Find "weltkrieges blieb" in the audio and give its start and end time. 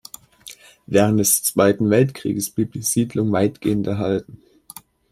1.91-2.71